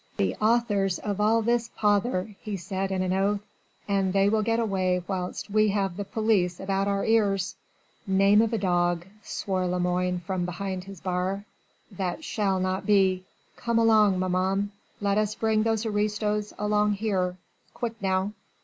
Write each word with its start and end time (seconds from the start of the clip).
"The 0.17 0.35
authors 0.41 0.97
of 0.97 1.21
all 1.21 1.43
this 1.43 1.69
pother," 1.77 2.35
he 2.41 2.59
added 2.71 2.89
with 3.01 3.11
an 3.11 3.13
oath, 3.13 3.41
"and 3.87 4.11
they 4.13 4.29
will 4.29 4.41
get 4.41 4.59
away 4.59 5.03
whilst 5.07 5.51
we 5.51 5.67
have 5.67 5.95
the 5.95 6.03
police 6.03 6.59
about 6.59 6.87
our 6.87 7.05
ears." 7.05 7.53
"Name 8.07 8.41
of 8.41 8.51
a 8.51 8.51
name 8.53 8.53
of 8.53 8.53
a 8.53 8.57
dog," 8.57 9.05
swore 9.21 9.67
Lemoine 9.67 10.19
from 10.25 10.43
behind 10.43 10.85
his 10.85 10.99
bar, 11.01 11.45
"that 11.91 12.23
shall 12.23 12.59
not 12.59 12.87
be. 12.87 13.25
Come 13.57 13.77
along, 13.77 14.17
maman, 14.17 14.71
let 14.99 15.19
us 15.19 15.35
bring 15.35 15.61
those 15.61 15.85
aristos 15.85 16.51
along 16.57 16.93
here. 16.93 17.37
Quick 17.75 17.93
now." 18.01 18.33